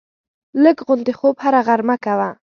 لږ 0.63 0.77
غوندې 0.85 1.13
خوب 1.19 1.35
هره 1.43 1.61
غرمه 1.67 1.95
کومه 2.03 2.29